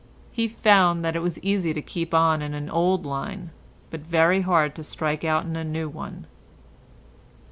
[0.31, 3.51] He found that it was easy to keep on in an old line,
[3.91, 6.25] but very hard to strike out into a new one.